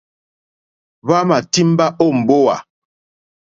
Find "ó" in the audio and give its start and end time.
2.03-2.05